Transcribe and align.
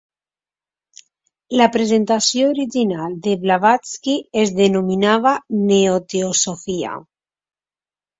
La 1.57 1.65
presentació 1.75 2.47
original 2.53 3.13
de 3.27 3.35
Blavatsky 3.43 4.15
es 4.45 4.53
denominava 4.61 5.35
Neo-Teosofia. 5.67 6.95